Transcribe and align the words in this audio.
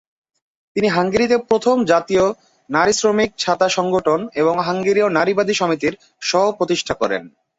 তিনি 0.75 0.87
হাঙ্গেরিতে 0.87 1.37
প্রথম 1.49 1.77
জাতীয় 1.85 2.25
নারী 2.69 2.93
শ্রমিক 2.93 3.29
ছাতা 3.37 3.67
সংগঠন 3.69 4.19
এবং 4.33 4.55
হাঙ্গেরীয় 4.67 5.07
নারীবাদী 5.09 5.53
সমিতির 5.53 5.93
সহ-প্রতিষ্ঠা 6.21 6.93
করেন। 6.93 7.23